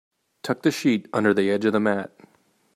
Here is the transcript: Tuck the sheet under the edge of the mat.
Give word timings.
Tuck 0.41 0.63
the 0.63 0.71
sheet 0.71 1.07
under 1.13 1.31
the 1.31 1.51
edge 1.51 1.63
of 1.63 1.73
the 1.73 1.79
mat. 1.79 2.09